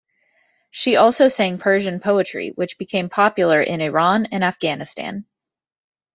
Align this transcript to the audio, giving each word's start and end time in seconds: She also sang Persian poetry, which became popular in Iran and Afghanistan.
She 0.71 0.95
also 0.95 1.27
sang 1.27 1.59
Persian 1.59 1.99
poetry, 1.99 2.53
which 2.55 2.79
became 2.79 3.07
popular 3.07 3.61
in 3.61 3.81
Iran 3.81 4.25
and 4.31 4.43
Afghanistan. 4.43 5.25